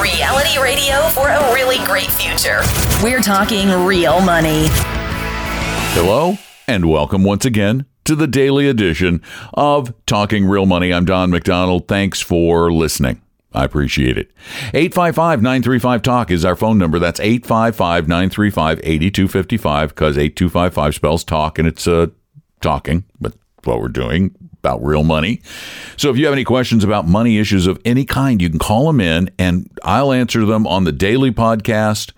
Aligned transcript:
Reality 0.00 0.58
radio 0.60 1.00
for 1.10 1.28
a 1.28 1.54
really 1.54 1.78
great 1.84 2.10
future. 2.10 2.60
We're 3.02 3.20
talking 3.20 3.70
real 3.84 4.20
money. 4.20 4.66
Hello, 5.94 6.36
and 6.66 6.90
welcome 6.90 7.22
once 7.22 7.44
again 7.44 7.86
to 8.04 8.16
the 8.16 8.26
daily 8.26 8.68
edition 8.68 9.22
of 9.54 9.94
Talking 10.06 10.46
Real 10.46 10.66
Money. 10.66 10.92
I'm 10.92 11.04
Don 11.04 11.30
McDonald. 11.30 11.86
Thanks 11.86 12.20
for 12.20 12.72
listening. 12.72 13.22
I 13.52 13.64
appreciate 13.64 14.18
it. 14.18 14.32
855 14.74 15.40
935 15.40 16.02
Talk 16.02 16.30
is 16.30 16.44
our 16.44 16.56
phone 16.56 16.78
number. 16.78 16.98
That's 16.98 17.20
855 17.20 18.08
935 18.08 18.80
8255 18.82 19.88
because 19.90 20.18
8255 20.18 20.94
spells 20.94 21.24
talk 21.24 21.58
and 21.58 21.66
it's 21.66 21.86
uh, 21.86 22.08
talking, 22.60 23.04
but 23.20 23.34
what 23.64 23.80
we're 23.80 23.88
doing 23.88 24.34
about 24.66 24.84
real 24.84 25.04
money. 25.04 25.40
So 25.96 26.10
if 26.10 26.16
you 26.16 26.24
have 26.24 26.32
any 26.32 26.44
questions 26.44 26.82
about 26.82 27.06
money 27.06 27.38
issues 27.38 27.66
of 27.66 27.80
any 27.84 28.04
kind, 28.04 28.42
you 28.42 28.50
can 28.50 28.58
call 28.58 28.86
them 28.86 29.00
in 29.00 29.30
and 29.38 29.70
I'll 29.84 30.12
answer 30.12 30.44
them 30.44 30.66
on 30.66 30.84
the 30.84 30.92
daily 30.92 31.30
podcast. 31.30 32.12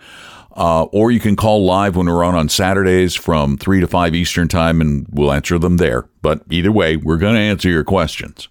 Uh, 0.56 0.84
or 0.86 1.12
you 1.12 1.20
can 1.20 1.36
call 1.36 1.64
live 1.64 1.94
when 1.94 2.06
we're 2.06 2.24
on 2.24 2.34
on 2.34 2.48
Saturdays 2.48 3.14
from 3.14 3.56
3 3.56 3.80
to 3.80 3.86
5 3.86 4.12
Eastern 4.12 4.48
Time 4.48 4.80
and 4.80 5.06
we'll 5.08 5.30
answer 5.30 5.56
them 5.56 5.76
there. 5.76 6.08
But 6.20 6.42
either 6.50 6.72
way, 6.72 6.96
we're 6.96 7.16
going 7.16 7.36
to 7.36 7.40
answer 7.40 7.68
your 7.68 7.84
questions. 7.84 8.48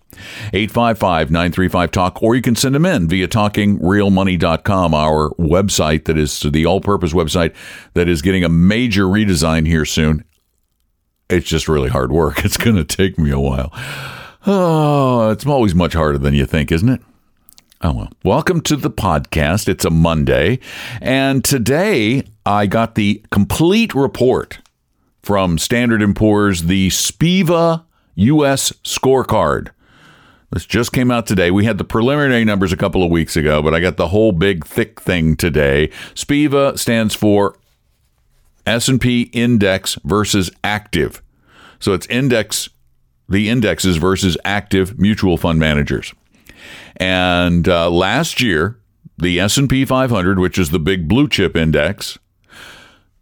855 0.54 1.32
935 1.32 1.92
Talk, 1.92 2.24
or 2.24 2.34
you 2.34 2.42
can 2.42 2.56
send 2.56 2.76
them 2.76 2.86
in 2.86 3.10
via 3.10 3.28
talkingrealmoney.com, 3.28 4.94
our 4.94 5.32
website 5.32 6.06
that 6.06 6.18
is 6.18 6.40
the 6.40 6.66
all 6.66 6.80
purpose 6.80 7.12
website 7.12 7.54
that 7.94 8.08
is 8.08 8.22
getting 8.22 8.46
a 8.46 8.50
major 8.50 9.04
redesign 9.04 9.68
here 9.68 9.84
soon. 9.84 10.24
It's 11.30 11.48
just 11.48 11.68
really 11.68 11.90
hard 11.90 12.12
work. 12.12 12.42
It's 12.46 12.56
going 12.56 12.78
to 12.78 12.86
take 12.86 13.18
me 13.18 13.32
a 13.32 13.40
while. 13.40 13.72
Oh, 14.46 15.30
it's 15.30 15.46
always 15.46 15.76
much 15.76 15.94
harder 15.94 16.18
than 16.18 16.34
you 16.34 16.46
think, 16.46 16.72
isn't 16.72 16.88
it? 16.88 17.02
Oh, 17.82 17.94
well. 17.94 18.10
Welcome 18.24 18.62
to 18.62 18.78
the 18.78 18.90
podcast. 18.90 19.68
It's 19.68 19.84
a 19.84 19.90
Monday. 19.90 20.60
And 21.02 21.44
today 21.44 22.24
I 22.46 22.66
got 22.66 22.96
the 22.96 23.22
complete 23.30 23.94
report 23.94 24.60
from 25.22 25.58
Standard 25.58 26.16
& 26.16 26.16
Poor's, 26.16 26.64
the 26.64 26.90
SPIVA 26.90 27.84
U.S. 28.16 28.72
scorecard. 28.86 29.70
This 30.52 30.66
just 30.66 30.94
came 30.94 31.12
out 31.12 31.28
today. 31.28 31.52
We 31.52 31.66
had 31.66 31.78
the 31.78 31.84
preliminary 31.84 32.46
numbers 32.46 32.72
a 32.72 32.78
couple 32.78 33.04
of 33.04 33.12
weeks 33.12 33.36
ago, 33.36 33.62
but 33.62 33.74
I 33.74 33.82
got 33.82 33.98
the 33.98 34.08
whole 34.08 34.32
big 34.32 34.66
thick 34.66 35.02
thing 35.02 35.36
today. 35.36 35.90
SPIVA 36.16 36.80
stands 36.80 37.14
for 37.14 37.58
S&P 38.68 39.24
index 39.34 39.96
versus 40.04 40.52
active. 40.64 41.22
So 41.80 41.94
it's 41.94 42.08
index 42.08 42.70
the 43.30 43.50
indexes 43.50 43.98
versus 43.98 44.38
active 44.46 45.00
mutual 45.00 45.38
fund 45.38 45.60
managers. 45.60 46.14
And 46.96 47.68
uh, 47.68 47.90
last 47.90 48.42
year, 48.42 48.80
the 49.18 49.40
S&P 49.40 49.86
500, 49.86 50.40
which 50.40 50.58
is 50.58 50.70
the 50.70 50.80
big 50.80 51.08
blue 51.08 51.28
chip 51.28 51.56
index, 51.56 52.18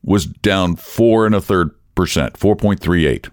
was 0.04 0.26
down 0.26 0.76
four 0.76 1.26
and 1.26 1.34
a 1.34 1.42
third 1.42 1.72
percent, 1.96 2.34
4.38 2.34 3.30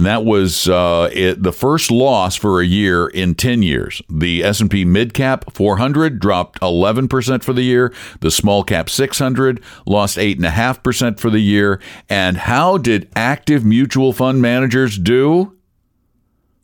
and 0.00 0.06
that 0.06 0.24
was 0.24 0.66
uh, 0.66 1.10
it, 1.12 1.42
the 1.42 1.52
first 1.52 1.90
loss 1.90 2.34
for 2.34 2.58
a 2.58 2.64
year 2.64 3.08
in 3.08 3.34
10 3.34 3.62
years. 3.62 4.00
The 4.08 4.42
S&P 4.42 4.86
Mid 4.86 5.12
Cap 5.12 5.52
400 5.52 6.18
dropped 6.18 6.58
11% 6.60 7.44
for 7.44 7.52
the 7.52 7.60
year. 7.60 7.92
The 8.20 8.30
Small 8.30 8.64
Cap 8.64 8.88
600 8.88 9.62
lost 9.84 10.16
8.5% 10.16 11.20
for 11.20 11.28
the 11.28 11.40
year. 11.40 11.82
And 12.08 12.38
how 12.38 12.78
did 12.78 13.10
active 13.14 13.62
mutual 13.62 14.14
fund 14.14 14.40
managers 14.40 14.96
do? 14.96 15.58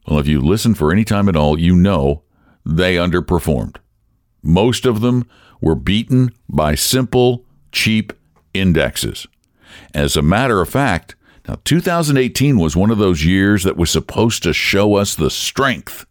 Well, 0.08 0.19
if 0.19 0.26
you 0.26 0.41
listen 0.41 0.75
for 0.75 0.91
any 0.91 1.04
time 1.04 1.28
at 1.28 1.36
all, 1.36 1.60
you 1.60 1.76
know 1.76 2.22
they 2.64 2.96
underperformed. 2.96 3.76
Most 4.42 4.86
of 4.86 5.02
them 5.02 5.28
were 5.60 5.75
beaten 5.75 6.30
by 6.48 6.75
simple, 6.75 7.44
cheap 7.70 8.14
indexes. 8.54 9.26
As 9.92 10.16
a 10.16 10.22
matter 10.22 10.62
of 10.62 10.70
fact, 10.70 11.16
now, 11.48 11.56
2018 11.64 12.58
was 12.58 12.76
one 12.76 12.90
of 12.90 12.98
those 12.98 13.24
years 13.24 13.62
that 13.64 13.76
was 13.76 13.90
supposed 13.90 14.42
to 14.42 14.52
show 14.52 14.96
us 14.96 15.14
the 15.14 15.30
strength, 15.30 16.04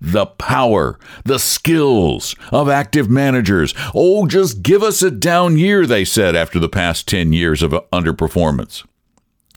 the 0.00 0.26
power, 0.26 0.98
the 1.24 1.38
skills 1.38 2.34
of 2.50 2.68
active 2.68 3.10
managers. 3.10 3.74
Oh, 3.94 4.26
just 4.26 4.62
give 4.62 4.82
us 4.82 5.02
a 5.02 5.10
down 5.10 5.58
year, 5.58 5.86
they 5.86 6.04
said 6.04 6.34
after 6.34 6.58
the 6.58 6.68
past 6.68 7.06
10 7.08 7.32
years 7.32 7.62
of 7.62 7.72
underperformance. 7.92 8.86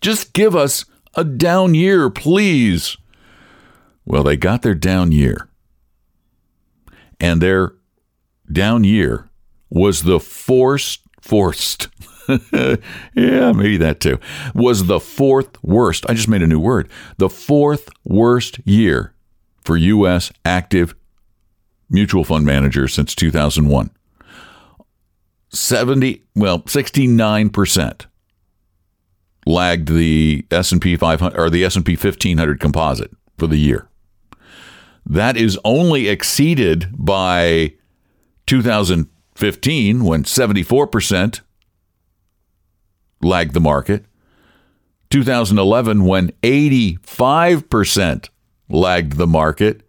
Just 0.02 0.34
give 0.34 0.56
us 0.56 0.84
a 1.16 1.24
down 1.24 1.74
year, 1.74 2.10
please. 2.10 2.98
Well, 4.06 4.24
they 4.24 4.36
got 4.36 4.62
their 4.62 4.76
down 4.76 5.14
year. 5.14 5.48
And 7.20 7.42
their 7.42 7.76
down 8.52 8.84
year 8.84 9.30
was 9.70 10.04
the 10.04 10.20
forced, 10.20 11.02
forced, 11.22 11.88
yeah, 13.14 13.52
maybe 13.52 13.78
that 13.78 14.00
too. 14.00 14.20
Was 14.54 14.86
the 14.86 15.00
fourth 15.00 15.62
worst. 15.64 16.06
I 16.10 16.14
just 16.14 16.28
made 16.28 16.42
a 16.42 16.48
new 16.48 16.60
word. 16.60 16.90
The 17.18 17.30
fourth 17.30 17.90
worst 18.04 18.60
year 18.66 19.14
for 19.64 19.78
U.S. 19.78 20.32
active 20.46 20.96
mutual 21.90 22.24
fund 22.24 22.46
managers 22.46 22.94
since 22.94 23.16
2001. 23.16 23.90
70, 25.50 26.24
well, 26.36 26.60
69% 26.62 28.06
lagged 29.46 29.90
the 29.90 30.46
S&P 30.50 30.96
500 30.96 31.38
or 31.38 31.50
the 31.50 31.64
S&P 31.64 31.96
1500 31.96 32.60
composite 32.60 33.12
for 33.38 33.48
the 33.48 33.58
year. 33.58 33.88
That 35.06 35.38
is 35.38 35.60
only 35.64 36.08
exceeded 36.08 36.90
by 36.94 37.74
2015 38.48 40.04
when 40.04 40.24
74% 40.24 41.42
lagged 43.24 43.54
the 43.54 43.60
market. 43.60 44.06
2011, 45.10 46.06
when 46.06 46.32
85% 46.42 48.30
lagged 48.70 49.18
the 49.18 49.28
market. 49.28 49.82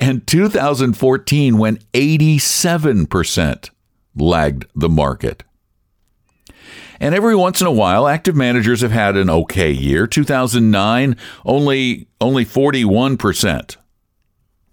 And 0.00 0.26
2014, 0.26 1.58
when 1.58 1.76
87% 1.92 3.70
lagged 4.16 4.66
the 4.74 4.88
market. 4.88 5.44
And 6.98 7.14
every 7.14 7.34
once 7.34 7.60
in 7.60 7.66
a 7.66 7.72
while, 7.72 8.06
active 8.06 8.36
managers 8.36 8.80
have 8.80 8.92
had 8.92 9.16
an 9.16 9.28
okay 9.28 9.72
year. 9.72 10.06
2009, 10.06 11.16
only 11.44 12.06
only 12.20 12.44
41% 12.46 13.76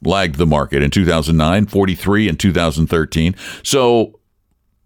lagged 0.04 0.36
the 0.36 0.46
market 0.46 0.84
in 0.84 0.92
2009, 0.92 1.66
43 1.66 2.30
in 2.30 2.38
2013. 2.38 3.36
So 3.64 4.19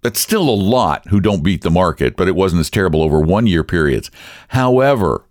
that's 0.03 0.19
still 0.19 0.47
a 0.49 0.51
lot 0.51 1.07
who 1.07 1.19
don't 1.19 1.43
beat 1.43 1.61
the 1.61 1.71
market, 1.71 2.15
but 2.15 2.27
it 2.27 2.35
wasn't 2.35 2.59
as 2.59 2.69
terrible 2.69 3.01
over 3.01 3.19
one 3.19 3.47
year 3.47 3.63
periods. 3.63 4.11
However, 4.49 5.25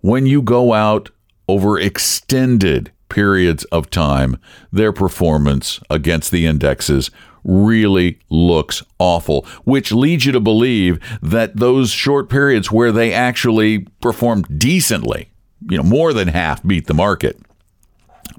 when 0.00 0.26
you 0.26 0.42
go 0.42 0.72
out 0.72 1.10
over 1.48 1.78
extended 1.78 2.92
periods 3.08 3.64
of 3.64 3.90
time, 3.90 4.38
their 4.72 4.92
performance 4.92 5.80
against 5.90 6.30
the 6.30 6.46
indexes 6.46 7.10
really 7.44 8.18
looks 8.30 8.82
awful, 8.98 9.42
which 9.64 9.92
leads 9.92 10.24
you 10.24 10.32
to 10.32 10.40
believe 10.40 10.98
that 11.20 11.56
those 11.56 11.90
short 11.90 12.30
periods 12.30 12.70
where 12.70 12.92
they 12.92 13.12
actually 13.12 13.80
performed 14.00 14.58
decently, 14.58 15.30
you 15.68 15.76
know, 15.76 15.82
more 15.82 16.12
than 16.12 16.28
half 16.28 16.62
beat 16.62 16.86
the 16.86 16.94
market 16.94 17.38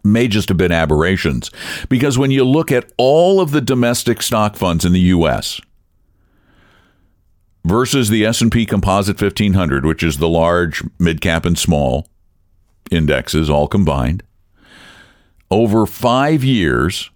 may 0.04 0.28
just 0.28 0.50
have 0.50 0.58
been 0.58 0.72
aberrations 0.72 1.50
because 1.88 2.18
when 2.18 2.32
you 2.32 2.44
look 2.44 2.72
at 2.72 2.92
all 2.98 3.40
of 3.40 3.52
the 3.52 3.62
domestic 3.62 4.22
stock 4.22 4.56
funds 4.56 4.84
in 4.86 4.92
the 4.92 5.00
US 5.00 5.62
versus 7.66 8.10
the 8.10 8.26
S&P 8.26 8.66
Composite 8.66 9.22
1500, 9.22 9.86
which 9.86 10.04
is 10.04 10.18
the 10.18 10.30
large, 10.30 10.84
mid 11.00 11.22
cap 11.22 11.46
and 11.46 11.58
small 11.58 12.08
indexes 12.92 13.50
all 13.50 13.68
combined. 13.68 14.24
Over 15.50 15.86
5 15.86 16.44
years, 16.44 17.10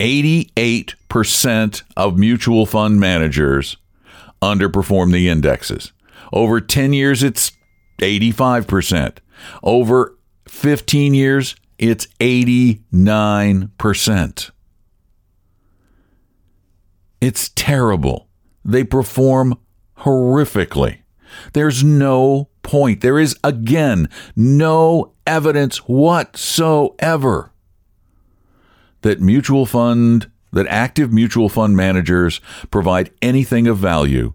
88% 0.00 1.82
of 1.96 2.18
mutual 2.18 2.66
fund 2.66 3.00
managers 3.00 3.76
underperform 4.42 5.12
the 5.12 5.28
indexes. 5.28 5.92
Over 6.32 6.60
10 6.60 6.92
years 6.92 7.22
it's 7.22 7.52
85%. 7.98 9.18
Over 9.62 10.18
15 10.48 11.14
years, 11.14 11.54
it's 11.78 12.08
89%. 12.20 14.50
It's 17.20 17.48
terrible. 17.50 18.26
They 18.64 18.84
perform 18.84 19.58
horrifically. 19.98 20.98
There's 21.52 21.82
no 21.82 22.48
point. 22.62 23.00
There 23.00 23.18
is, 23.18 23.36
again, 23.44 24.08
no 24.36 25.12
evidence 25.26 25.78
whatsoever 25.78 27.50
that 29.02 29.20
mutual 29.20 29.66
fund, 29.66 30.30
that 30.52 30.66
active 30.66 31.12
mutual 31.12 31.48
fund 31.48 31.76
managers 31.76 32.40
provide 32.70 33.10
anything 33.20 33.66
of 33.66 33.76
value 33.76 34.32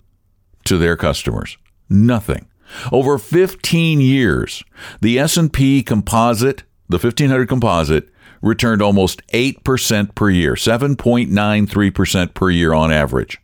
to 0.65 0.77
their 0.77 0.95
customers. 0.95 1.57
Nothing. 1.89 2.47
Over 2.91 3.17
15 3.17 3.99
years, 3.99 4.63
the 5.01 5.17
S&P 5.17 5.81
composite, 5.81 6.63
the 6.87 6.97
1500 6.97 7.49
composite 7.49 8.09
returned 8.41 8.81
almost 8.81 9.25
8% 9.29 10.13
per 10.13 10.29
year, 10.29 10.53
7.93% 10.53 12.33
per 12.35 12.49
year 12.51 12.73
on 12.73 12.91
average. 12.91 13.39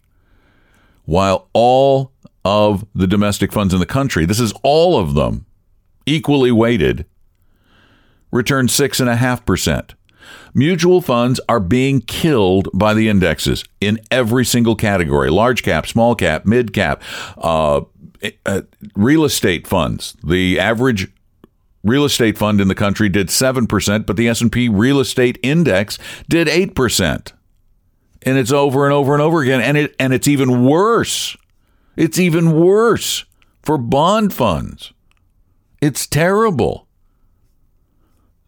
While 1.06 1.50
all 1.54 2.12
of 2.44 2.86
the 2.94 3.08
domestic 3.08 3.52
funds 3.52 3.74
in 3.74 3.80
the 3.80 3.86
country, 3.86 4.26
this 4.26 4.40
is 4.40 4.54
all 4.64 5.00
of 5.00 5.16
them, 5.16 5.46
equally 6.06 6.52
weighted, 6.52 7.06
returned 8.32 8.70
6.5%. 8.70 9.92
Mutual 10.54 11.02
funds 11.02 11.40
are 11.50 11.60
being 11.60 12.02
killed 12.02 12.70
by 12.74 12.94
the 12.94 13.10
indexes 13.10 13.64
in 13.82 14.00
every 14.10 14.46
single 14.46 14.76
category 14.76 15.30
large 15.30 15.64
cap, 15.64 15.86
small 15.86 16.16
cap, 16.16 16.46
mid 16.46 16.74
cap, 16.74 17.02
uh, 17.38 17.82
uh, 18.46 18.62
real 18.96 19.26
estate 19.26 19.68
funds. 19.68 20.16
The 20.24 20.60
average 20.60 21.12
real 21.84 22.06
estate 22.06 22.38
fund 22.38 22.60
in 22.60 22.68
the 22.68 22.76
country 22.76 23.10
did 23.10 23.28
7%, 23.28 24.06
but 24.06 24.18
the 24.18 24.28
S&P 24.28 24.70
real 24.70 25.00
estate 25.00 25.38
index 25.44 26.00
did 26.28 26.48
8%. 26.48 27.34
And 28.26 28.38
it's 28.38 28.52
over 28.52 28.86
and 28.86 28.94
over 28.94 29.14
and 29.14 29.22
over 29.22 29.42
again 29.42 29.62
and 29.62 29.78
it 29.78 29.96
and 30.00 30.14
it's 30.14 30.28
even 30.28 30.66
worse. 30.66 31.38
It's 31.96 32.20
even 32.20 32.60
worse 32.60 33.26
for 33.62 33.78
bond 33.78 34.34
funds. 34.34 34.92
It's 35.82 36.08
terrible. 36.08 36.88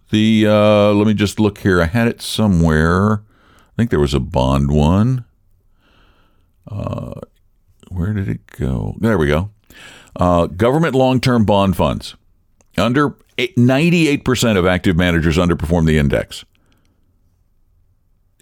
The 0.09 0.47
uh, 0.47 0.93
let 0.93 1.05
me 1.05 1.13
just 1.13 1.39
look 1.39 1.59
here. 1.59 1.81
I 1.81 1.85
had 1.85 2.07
it 2.07 2.21
somewhere. 2.21 3.21
I 3.21 3.75
think 3.75 3.91
there 3.91 3.99
was 3.99 4.13
a 4.13 4.19
bond 4.19 4.71
one. 4.71 5.25
Uh, 6.67 7.21
where 7.89 8.13
did 8.13 8.27
it 8.27 8.47
go? 8.47 8.95
There 8.99 9.17
we 9.17 9.27
go. 9.27 9.51
Uh, 10.15 10.47
government 10.47 10.95
long-term 10.95 11.45
bond 11.45 11.77
funds. 11.77 12.15
Under 12.77 13.11
98% 13.37 14.57
of 14.57 14.65
active 14.65 14.97
managers 14.97 15.37
underperform 15.37 15.85
the 15.85 15.97
index. 15.97 16.43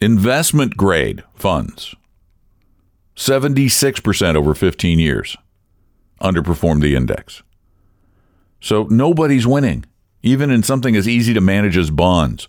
Investment 0.02 0.76
grade 0.76 1.24
funds. 1.36 1.96
76% 3.16 4.36
over 4.36 4.54
15 4.54 5.00
years 5.00 5.38
underperform 6.22 6.82
the 6.82 6.96
index. 6.96 7.44
So 8.60 8.88
nobody's 8.90 9.48
winning 9.48 9.86
even 10.26 10.50
in 10.50 10.64
something 10.64 10.96
as 10.96 11.08
easy 11.08 11.36
to 11.36 11.40
manage 11.40 11.78
as 11.78 11.92
bonds. 11.92 12.48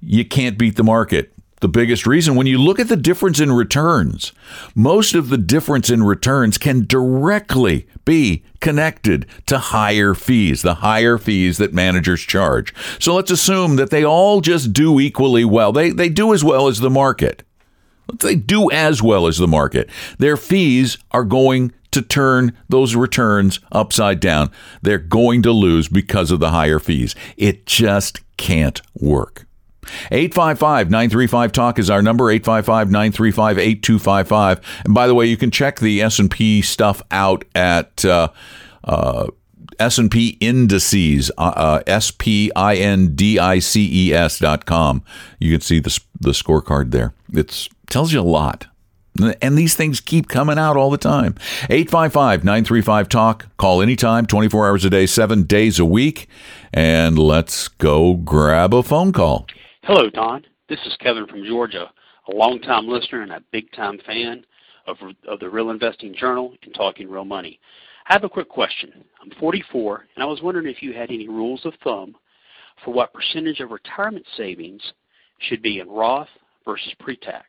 You 0.00 0.24
can't 0.24 0.58
beat 0.58 0.74
the 0.74 0.82
market. 0.82 1.32
The 1.62 1.68
biggest 1.68 2.08
reason, 2.08 2.34
when 2.34 2.48
you 2.48 2.58
look 2.58 2.80
at 2.80 2.88
the 2.88 2.96
difference 2.96 3.38
in 3.38 3.52
returns, 3.52 4.32
most 4.74 5.14
of 5.14 5.28
the 5.28 5.38
difference 5.38 5.90
in 5.90 6.02
returns 6.02 6.58
can 6.58 6.86
directly 6.86 7.86
be 8.04 8.42
connected 8.60 9.26
to 9.46 9.58
higher 9.58 10.12
fees, 10.12 10.62
the 10.62 10.74
higher 10.74 11.18
fees 11.18 11.58
that 11.58 11.72
managers 11.72 12.22
charge. 12.22 12.74
So 12.98 13.14
let's 13.14 13.30
assume 13.30 13.76
that 13.76 13.90
they 13.90 14.04
all 14.04 14.40
just 14.40 14.72
do 14.72 14.98
equally 14.98 15.44
well. 15.44 15.70
They, 15.70 15.90
they 15.90 16.08
do 16.08 16.34
as 16.34 16.42
well 16.42 16.66
as 16.66 16.80
the 16.80 16.90
market. 16.90 17.44
They 18.12 18.34
do 18.34 18.68
as 18.72 19.00
well 19.00 19.28
as 19.28 19.38
the 19.38 19.46
market. 19.46 19.88
Their 20.18 20.36
fees 20.36 20.98
are 21.12 21.22
going 21.22 21.70
to 21.92 22.02
turn 22.02 22.58
those 22.68 22.96
returns 22.96 23.60
upside 23.70 24.18
down. 24.18 24.50
They're 24.82 24.98
going 24.98 25.42
to 25.42 25.52
lose 25.52 25.86
because 25.86 26.32
of 26.32 26.40
the 26.40 26.50
higher 26.50 26.80
fees. 26.80 27.14
It 27.36 27.66
just 27.66 28.18
can't 28.36 28.82
work. 28.98 29.46
855 30.10 30.90
935 30.90 31.52
talk 31.52 31.78
is 31.78 31.90
our 31.90 32.02
number 32.02 32.30
855 32.30 32.90
935 32.90 33.58
8255 33.58 34.60
and 34.84 34.94
by 34.94 35.06
the 35.06 35.14
way 35.14 35.26
you 35.26 35.36
can 35.36 35.50
check 35.50 35.80
the 35.80 36.00
S&P 36.02 36.62
stuff 36.62 37.02
out 37.10 37.44
at 37.54 38.04
uh, 38.04 38.28
uh, 38.84 39.26
S&P 39.78 40.36
indices 40.40 41.30
uh, 41.38 41.52
uh, 41.56 41.82
S 41.86 42.10
P 42.10 42.52
I 42.54 42.76
N 42.76 43.14
D 43.14 43.38
I 43.38 43.58
C 43.58 44.08
E 44.08 44.14
S 44.14 44.38
dot 44.38 44.66
com 44.66 45.02
you 45.38 45.50
can 45.52 45.60
see 45.60 45.80
the 45.80 45.98
the 46.20 46.30
scorecard 46.30 46.90
there 46.90 47.12
it 47.32 47.68
tells 47.88 48.12
you 48.12 48.20
a 48.20 48.22
lot 48.22 48.66
and 49.42 49.58
these 49.58 49.74
things 49.74 50.00
keep 50.00 50.28
coming 50.28 50.58
out 50.58 50.76
all 50.76 50.90
the 50.90 50.96
time. 50.96 51.34
855 51.64 52.44
935 52.44 53.08
Talk. 53.08 53.46
Call 53.58 53.82
anytime, 53.82 54.26
24 54.26 54.68
hours 54.68 54.84
a 54.84 54.90
day, 54.90 55.06
seven 55.06 55.42
days 55.42 55.78
a 55.78 55.84
week. 55.84 56.28
And 56.72 57.18
let's 57.18 57.68
go 57.68 58.14
grab 58.14 58.72
a 58.72 58.82
phone 58.82 59.12
call. 59.12 59.46
Hello, 59.84 60.08
Don. 60.08 60.44
This 60.68 60.78
is 60.86 60.96
Kevin 61.00 61.26
from 61.26 61.44
Georgia, 61.44 61.90
a 62.28 62.32
longtime 62.32 62.86
listener 62.86 63.22
and 63.22 63.32
a 63.32 63.42
big 63.50 63.72
time 63.72 63.98
fan 64.06 64.44
of, 64.86 64.96
of 65.26 65.40
the 65.40 65.50
Real 65.50 65.70
Investing 65.70 66.14
Journal 66.14 66.54
and 66.62 66.72
Talking 66.72 67.10
Real 67.10 67.24
Money. 67.24 67.58
I 68.08 68.12
have 68.12 68.22
a 68.22 68.28
quick 68.28 68.48
question. 68.48 69.04
I'm 69.20 69.32
44, 69.40 70.06
and 70.14 70.22
I 70.22 70.26
was 70.26 70.40
wondering 70.40 70.68
if 70.68 70.84
you 70.84 70.92
had 70.92 71.10
any 71.10 71.26
rules 71.26 71.66
of 71.66 71.74
thumb 71.82 72.14
for 72.84 72.94
what 72.94 73.12
percentage 73.12 73.58
of 73.58 73.72
retirement 73.72 74.24
savings 74.36 74.80
should 75.40 75.62
be 75.62 75.80
in 75.80 75.90
Roth 75.90 76.28
versus 76.64 76.94
pre 77.00 77.16
tax. 77.16 77.48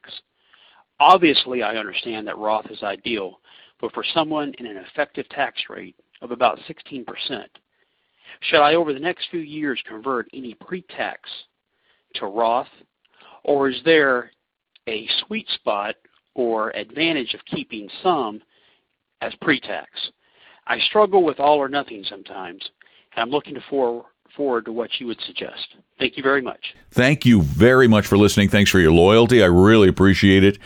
Obviously, 0.99 1.61
I 1.61 1.75
understand 1.75 2.25
that 2.25 2.39
Roth 2.39 2.71
is 2.71 2.81
ideal, 2.81 3.41
but 3.79 3.93
for 3.93 4.03
someone 4.11 4.55
in 4.57 4.65
an 4.65 4.77
effective 4.77 5.29
tax 5.29 5.61
rate 5.69 5.95
of 6.23 6.31
about 6.31 6.57
16%, 6.67 7.05
should 8.39 8.59
I 8.59 8.73
over 8.73 8.91
the 8.91 8.99
next 8.99 9.27
few 9.29 9.41
years 9.41 9.79
convert 9.87 10.29
any 10.33 10.55
pre-tax 10.55 11.29
to 12.15 12.25
Roth, 12.25 12.67
or 13.43 13.69
is 13.69 13.81
there 13.85 14.31
a 14.87 15.07
sweet 15.25 15.47
spot 15.49 15.95
or 16.35 16.69
advantage 16.71 17.33
of 17.33 17.41
keeping 17.45 17.89
some 18.01 18.41
as 19.21 19.33
pre-tax? 19.41 19.89
I 20.67 20.79
struggle 20.79 21.23
with 21.23 21.39
all 21.39 21.57
or 21.57 21.69
nothing 21.69 22.05
sometimes, 22.07 22.61
and 23.15 23.21
I'm 23.21 23.29
looking 23.29 23.57
for, 23.69 24.05
forward 24.35 24.65
to 24.65 24.71
what 24.71 24.89
you 24.99 25.07
would 25.07 25.19
suggest. 25.25 25.75
Thank 25.99 26.17
you 26.17 26.23
very 26.23 26.41
much. 26.41 26.73
Thank 26.91 27.25
you 27.25 27.41
very 27.41 27.87
much 27.87 28.07
for 28.07 28.17
listening. 28.17 28.49
Thanks 28.49 28.71
for 28.71 28.79
your 28.79 28.91
loyalty. 28.91 29.43
I 29.43 29.47
really 29.47 29.87
appreciate 29.89 30.43
it. 30.43 30.57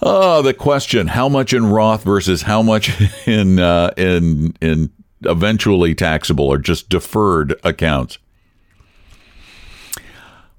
Oh, 0.00 0.42
the 0.42 0.54
question: 0.54 1.08
How 1.08 1.28
much 1.28 1.52
in 1.52 1.66
Roth 1.66 2.04
versus 2.04 2.42
how 2.42 2.62
much 2.62 2.92
in 3.26 3.58
uh, 3.58 3.90
in 3.96 4.54
in 4.60 4.90
eventually 5.22 5.94
taxable 5.94 6.46
or 6.46 6.58
just 6.58 6.88
deferred 6.88 7.58
accounts? 7.64 8.18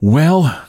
Well, 0.02 0.66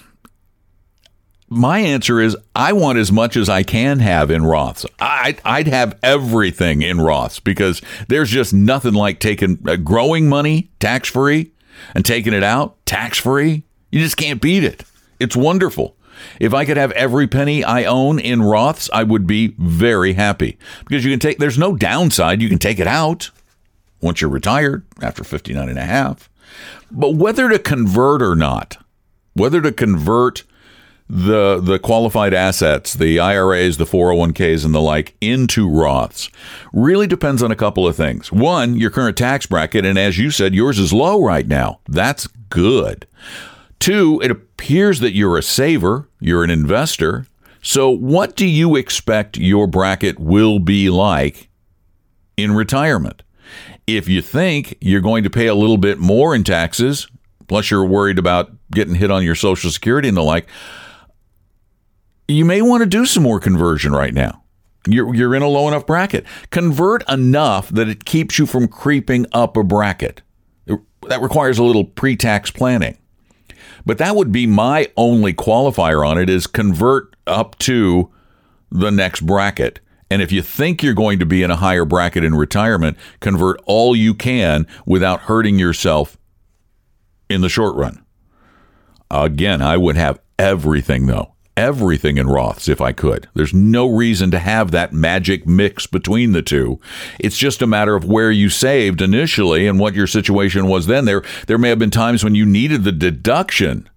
my 1.49 1.79
answer 1.79 2.21
is 2.21 2.37
I 2.55 2.73
want 2.73 2.99
as 2.99 3.13
much 3.13 3.37
as 3.37 3.49
I 3.49 3.63
can 3.63 4.01
have 4.01 4.31
in 4.31 4.43
Roths. 4.43 4.85
I'd, 4.99 5.41
I'd 5.45 5.69
have 5.69 5.99
everything 6.03 6.83
in 6.83 6.99
Roths 6.99 7.43
because 7.43 7.81
there's 8.09 8.31
just 8.31 8.53
nothing 8.53 8.95
like 8.95 9.21
taking 9.21 9.59
uh, 9.69 9.77
growing 9.77 10.29
money 10.29 10.71
tax 10.81 11.09
free 11.09 11.53
and 11.95 12.05
taking 12.05 12.33
it 12.33 12.43
out 12.43 12.85
tax 12.87 13.19
free. 13.19 13.63
You 13.93 14.01
just 14.01 14.17
can't 14.17 14.41
beat 14.41 14.65
it. 14.65 14.85
It's 15.21 15.37
wonderful. 15.37 15.97
If 16.39 16.53
I 16.53 16.65
could 16.65 16.77
have 16.77 16.93
every 16.93 17.27
penny 17.27 17.65
I 17.65 17.85
own 17.85 18.19
in 18.19 18.41
Roths, 18.41 18.91
I 18.93 19.05
would 19.05 19.27
be 19.27 19.55
very 19.59 20.13
happy 20.15 20.59
because 20.87 21.05
you 21.05 21.11
can 21.11 21.21
take, 21.21 21.39
there's 21.39 21.59
no 21.59 21.75
downside. 21.77 22.43
You 22.43 22.49
can 22.49 22.59
take 22.59 22.79
it 22.79 22.87
out 22.87 23.31
once 24.01 24.21
you're 24.21 24.31
retired 24.31 24.85
after 25.03 25.25
59 25.25 25.69
and 25.69 25.79
a 25.79 25.85
half. 25.85 26.29
But 26.91 27.15
whether 27.15 27.49
to 27.49 27.59
convert 27.59 28.23
or 28.23 28.35
not, 28.35 28.77
whether 29.41 29.63
to 29.63 29.73
convert 29.73 30.45
the 31.09 31.59
the 31.61 31.79
qualified 31.79 32.33
assets, 32.33 32.95
the 32.95 33.19
IRAs, 33.19 33.79
the 33.79 33.85
401ks 33.85 34.65
and 34.65 34.73
the 34.73 34.81
like 34.81 35.17
into 35.21 35.69
Roths 35.69 36.31
really 36.73 37.09
depends 37.09 37.43
on 37.43 37.51
a 37.51 37.57
couple 37.57 37.89
of 37.89 37.97
things. 37.97 38.31
One, 38.31 38.77
your 38.77 38.91
current 38.91 39.17
tax 39.17 39.47
bracket 39.47 39.85
and 39.85 39.99
as 39.99 40.19
you 40.19 40.31
said 40.31 40.55
yours 40.55 40.79
is 40.79 40.93
low 40.93 41.21
right 41.21 41.49
now. 41.49 41.81
That's 41.89 42.29
good. 42.51 43.07
Two, 43.81 44.21
it 44.23 44.31
appears 44.31 45.01
that 45.01 45.15
you're 45.15 45.39
a 45.39 45.43
saver, 45.43 46.07
you're 46.21 46.45
an 46.45 46.51
investor. 46.51 47.27
So, 47.63 47.91
what 47.91 48.37
do 48.37 48.47
you 48.47 48.77
expect 48.77 49.37
your 49.37 49.67
bracket 49.67 50.19
will 50.21 50.59
be 50.59 50.91
like 50.91 51.49
in 52.37 52.55
retirement? 52.55 53.23
If 53.87 54.07
you 54.07 54.23
think 54.23 54.77
you're 54.81 55.01
going 55.01 55.25
to 55.25 55.31
pay 55.31 55.47
a 55.47 55.55
little 55.55 55.79
bit 55.79 55.99
more 55.99 56.35
in 56.35 56.45
taxes, 56.45 57.09
plus 57.49 57.71
you're 57.71 57.85
worried 57.85 58.19
about 58.19 58.53
getting 58.73 58.95
hit 58.95 59.11
on 59.11 59.25
your 59.25 59.35
Social 59.35 59.71
Security 59.71 60.09
and 60.09 60.17
the 60.17 60.23
like, 60.23 60.47
you 62.29 62.45
may 62.45 62.63
want 62.63 62.83
to 62.83 62.87
do 62.87 63.05
some 63.05 63.23
more 63.23 63.41
conversion 63.41 63.93
right 63.93 64.15
now. 64.15 64.43
You're, 64.87 65.15
you're 65.15 65.35
in 65.35 65.43
a 65.43 65.49
low 65.49 65.69
enough 65.69 65.87
bracket. 65.87 66.25
Convert 66.51 67.09
enough 67.09 67.69
that 67.71 67.89
it 67.89 68.05
keeps 68.05 68.39
you 68.39 68.47
from 68.47 68.69
creeping 68.69 69.27
up 69.33 69.57
a 69.57 69.65
bracket 69.65 70.23
that 71.09 71.21
requires 71.21 71.59
a 71.59 71.65
little 71.65 71.85
pre-tax 71.85 72.51
planning. 72.51 72.97
But 73.85 73.99
that 73.99 74.17
would 74.17 74.31
be 74.31 74.47
my 74.47 74.91
only 74.97 75.33
qualifier 75.33 76.07
on 76.07 76.19
it 76.19 76.29
is 76.29 76.47
convert 76.47 77.17
up 77.27 77.59
to 77.61 78.11
the 78.71 78.91
next 78.91 79.23
bracket. 79.23 79.81
And 80.11 80.21
if 80.23 80.33
you 80.33 80.43
think 80.43 80.83
you're 80.83 80.95
going 80.95 81.19
to 81.21 81.27
be 81.27 81.43
in 81.43 81.51
a 81.51 81.57
higher 81.57 81.85
bracket 81.85 82.25
in 82.25 82.35
retirement, 82.35 82.97
convert 83.21 83.61
all 83.65 83.95
you 83.95 84.15
can 84.15 84.67
without 84.85 85.21
hurting 85.21 85.59
yourself 85.59 86.19
in 87.29 87.41
the 87.41 87.49
short 87.49 87.77
run. 87.77 88.05
Again, 89.11 89.61
I 89.61 89.77
would 89.77 89.97
have 89.97 90.21
everything 90.39 91.07
though. 91.07 91.35
Everything 91.57 92.17
in 92.17 92.27
Roths 92.27 92.69
if 92.69 92.81
I 92.81 92.93
could. 92.93 93.29
There's 93.35 93.53
no 93.53 93.87
reason 93.87 94.31
to 94.31 94.39
have 94.39 94.71
that 94.71 94.93
magic 94.93 95.47
mix 95.47 95.87
between 95.87 96.33
the 96.33 96.43
two. 96.43 96.81
It's 97.19 97.37
just 97.37 97.61
a 97.61 97.67
matter 97.67 97.95
of 97.95 98.05
where 98.05 98.31
you 98.31 98.49
saved 98.49 99.03
initially 99.03 99.67
and 99.67 99.79
what 99.79 99.95
your 99.95 100.07
situation 100.07 100.69
was 100.69 100.87
then. 100.87 101.05
There 101.05 101.23
there 101.49 101.59
may 101.59 101.69
have 101.69 101.79
been 101.79 101.91
times 101.91 102.25
when 102.25 102.35
you 102.35 102.47
needed 102.47 102.85
the 102.85 102.93
deduction 102.93 103.91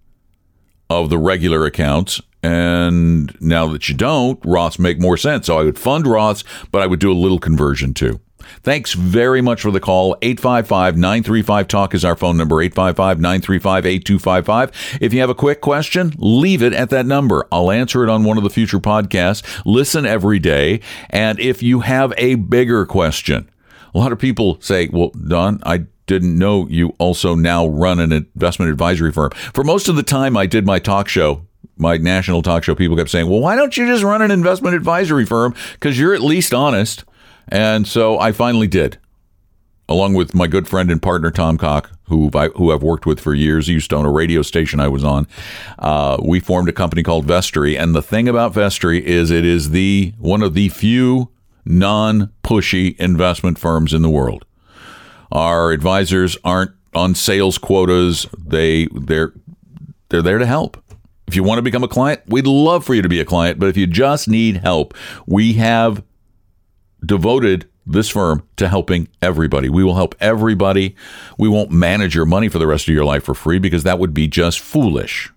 of 0.89 1.10
the 1.10 1.17
regular 1.17 1.65
accounts 1.65 2.20
and 2.43 3.39
now 3.39 3.67
that 3.67 3.88
you 3.88 3.96
don't, 3.96 4.41
Roths 4.41 4.77
make 4.77 5.00
more 5.00 5.15
sense. 5.15 5.48
So 5.48 5.58
I 5.58 5.63
would 5.63 5.79
fund 5.79 6.05
Roths, 6.05 6.43
but 6.72 6.82
I 6.82 6.88
would 6.88 7.00
do 7.00 7.12
a 7.12 7.13
little 7.13 7.39
conversion 7.39 7.93
too. 7.93 8.20
Thanks 8.62 8.94
very 8.94 9.42
much 9.42 9.62
for 9.62 9.72
the 9.72 9.80
call. 9.80 10.16
855 10.22 10.98
935 10.98 11.68
Talk 11.68 11.94
is 11.94 12.06
our 12.06 12.16
phone 12.16 12.38
number 12.38 12.62
855 12.62 13.20
935 13.20 13.86
8255. 13.86 14.98
If 15.02 15.14
you 15.14 15.20
have 15.22 15.30
a 15.30 15.36
quick 15.36 15.62
question, 15.62 16.14
leave 16.18 16.62
it 16.62 16.74
at 16.74 16.90
that 16.92 17.06
number. 17.06 17.46
I'll 17.52 17.72
answer 17.72 18.04
it 18.04 18.10
on 18.10 18.24
one 18.24 18.38
of 18.38 18.44
the 18.44 18.50
future 18.50 18.80
podcasts. 18.80 19.44
Listen 19.66 20.06
every 20.06 20.40
day. 20.40 20.82
And 21.10 21.40
if 21.40 21.64
you 21.64 21.82
have 21.82 22.14
a 22.18 22.36
bigger 22.36 22.86
question, 22.86 23.50
a 23.94 23.98
lot 23.98 24.12
of 24.12 24.20
people 24.20 24.60
say, 24.62 24.90
Well, 24.92 25.10
Don, 25.10 25.62
I 25.66 25.86
didn't 26.06 26.38
know 26.38 26.68
you 26.68 26.90
also 27.00 27.36
now 27.36 27.68
run 27.68 28.00
an 28.00 28.12
investment 28.12 28.72
advisory 28.72 29.12
firm. 29.12 29.32
For 29.54 29.64
most 29.64 29.88
of 29.88 29.96
the 29.96 30.04
time 30.04 30.36
I 30.36 30.46
did 30.46 30.66
my 30.66 30.80
talk 30.80 31.08
show, 31.08 31.46
my 31.78 31.98
national 31.98 32.42
talk 32.42 32.64
show, 32.64 32.76
people 32.76 32.98
kept 32.98 33.10
saying, 33.10 33.30
well, 33.30 33.40
why 33.40 33.56
don't 33.56 33.76
you 33.76 33.88
just 33.88 34.04
run 34.04 34.22
an 34.22 34.32
investment 34.32 34.76
advisory 34.76 35.26
firm? 35.26 35.56
Because 35.74 36.00
you're 36.00 36.14
at 36.14 36.22
least 36.22 36.54
honest. 36.54 37.04
And 37.48 37.88
so 37.88 38.20
I 38.20 38.32
finally 38.32 38.68
did, 38.68 38.98
along 39.88 40.14
with 40.14 40.34
my 40.34 40.48
good 40.48 40.68
friend 40.68 40.90
and 40.90 41.02
partner, 41.02 41.32
Tom 41.32 41.58
Cock, 41.58 41.92
who, 42.04 42.30
I, 42.34 42.50
who 42.50 42.72
I've 42.72 42.84
worked 42.84 43.06
with 43.06 43.20
for 43.20 43.34
years. 43.34 43.68
He 43.68 43.74
used 43.74 43.90
to 43.92 43.96
own 43.96 44.06
a 44.06 44.12
radio 44.12 44.42
station 44.42 44.80
I 44.80 44.88
was 44.88 45.04
on. 45.04 45.28
Uh, 45.80 46.18
we 46.24 46.40
formed 46.40 46.70
a 46.70 46.74
company 46.74 47.04
called 47.04 47.26
Vestory, 47.26 47.80
And 47.80 47.94
the 47.96 48.02
thing 48.02 48.28
about 48.28 48.54
Vestory 48.54 49.02
is 49.02 49.32
it 49.32 49.46
is 49.46 49.72
the 49.72 50.14
one 50.18 50.42
of 50.42 50.54
the 50.54 50.70
few 50.70 51.30
non 51.66 52.32
pushy 52.44 52.98
investment 53.00 53.58
firms 53.58 53.94
in 53.94 54.02
the 54.02 54.10
world. 54.10 54.46
Our 55.32 55.72
advisors 55.72 56.38
aren't 56.44 56.72
on 56.94 57.16
sales 57.16 57.58
quotas. 57.58 58.28
They 58.38 58.88
they're 58.94 59.34
they're 60.10 60.22
there 60.22 60.38
to 60.38 60.46
help. 60.46 60.78
If 61.28 61.36
you 61.36 61.44
want 61.44 61.58
to 61.58 61.64
become 61.64 61.84
a 61.84 61.88
client, 61.88 62.22
we'd 62.28 62.46
love 62.46 62.86
for 62.86 62.94
you 62.94 63.02
to 63.02 63.10
be 63.10 63.20
a 63.20 63.26
client. 63.26 63.60
But 63.60 63.70
if 63.70 63.78
you 63.78 63.88
just 63.88 64.28
need 64.28 64.58
help, 64.58 64.94
we 65.26 65.54
have 65.54 66.04
devoted 67.06 67.70
this 67.86 68.10
firm 68.10 68.48
to 68.58 68.68
helping 68.68 69.08
everybody. 69.22 69.70
We 69.70 69.84
will 69.84 69.96
help 69.96 70.16
everybody. 70.20 70.96
We 71.38 71.50
won't 71.50 71.72
manage 71.72 72.16
your 72.16 72.26
money 72.26 72.50
for 72.50 72.60
the 72.60 72.68
rest 72.68 72.88
of 72.88 72.94
your 72.94 73.06
life 73.06 73.24
for 73.24 73.34
free 73.34 73.60
because 73.60 73.84
that 73.84 74.00
would 74.00 74.14
be 74.14 74.28
just 74.28 74.60
foolish. 74.60 75.32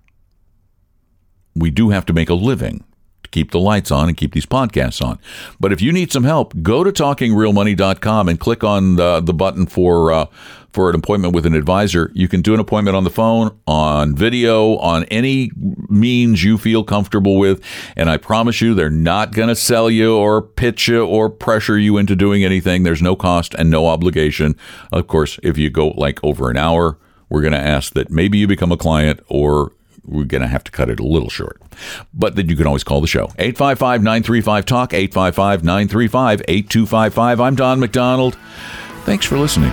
We 1.54 1.70
do 1.70 1.90
have 1.90 2.06
to 2.06 2.12
make 2.12 2.28
a 2.28 2.34
living 2.34 2.84
to 3.26 3.30
keep 3.30 3.50
the 3.50 3.60
lights 3.60 3.90
on 3.90 4.08
and 4.08 4.16
keep 4.16 4.32
these 4.32 4.46
podcasts 4.46 5.04
on. 5.04 5.18
But 5.60 5.72
if 5.72 5.82
you 5.82 5.92
need 5.92 6.12
some 6.12 6.24
help, 6.24 6.54
go 6.62 6.84
to 6.84 6.90
talkingrealmoney.com 6.90 8.28
and 8.28 8.40
click 8.40 8.64
on 8.64 8.96
the, 8.96 9.20
the 9.20 9.34
button 9.34 9.66
for 9.66 10.12
uh, 10.12 10.26
for 10.72 10.90
an 10.90 10.94
appointment 10.94 11.34
with 11.34 11.46
an 11.46 11.54
advisor. 11.54 12.12
You 12.14 12.28
can 12.28 12.42
do 12.42 12.52
an 12.52 12.60
appointment 12.60 12.98
on 12.98 13.04
the 13.04 13.10
phone, 13.10 13.58
on 13.66 14.14
video, 14.14 14.76
on 14.76 15.04
any 15.04 15.50
means 15.88 16.44
you 16.44 16.58
feel 16.58 16.84
comfortable 16.84 17.38
with. 17.38 17.62
And 17.96 18.10
I 18.10 18.18
promise 18.18 18.60
you, 18.60 18.74
they're 18.74 18.90
not 18.90 19.32
going 19.32 19.48
to 19.48 19.56
sell 19.56 19.88
you 19.88 20.14
or 20.14 20.42
pitch 20.42 20.88
you 20.88 21.02
or 21.06 21.30
pressure 21.30 21.78
you 21.78 21.96
into 21.96 22.14
doing 22.14 22.44
anything. 22.44 22.82
There's 22.82 23.00
no 23.00 23.16
cost 23.16 23.54
and 23.54 23.70
no 23.70 23.86
obligation. 23.86 24.54
Of 24.92 25.06
course, 25.06 25.40
if 25.42 25.56
you 25.56 25.70
go 25.70 25.88
like 25.88 26.22
over 26.22 26.50
an 26.50 26.58
hour, 26.58 26.98
we're 27.30 27.40
going 27.40 27.54
to 27.54 27.58
ask 27.58 27.94
that 27.94 28.10
maybe 28.10 28.36
you 28.36 28.46
become 28.46 28.70
a 28.70 28.76
client 28.76 29.20
or 29.28 29.72
we're 30.06 30.24
going 30.24 30.42
to 30.42 30.48
have 30.48 30.64
to 30.64 30.70
cut 30.70 30.88
it 30.88 31.00
a 31.00 31.06
little 31.06 31.30
short. 31.30 31.60
But 32.14 32.36
then 32.36 32.48
you 32.48 32.56
can 32.56 32.66
always 32.66 32.84
call 32.84 33.00
the 33.00 33.06
show. 33.06 33.24
855 33.38 34.02
935 34.02 34.66
Talk, 34.66 34.94
855 34.94 35.64
935 35.64 36.42
8255. 36.48 37.40
I'm 37.40 37.56
Don 37.56 37.80
McDonald. 37.80 38.36
Thanks 39.04 39.26
for 39.26 39.38
listening. 39.38 39.72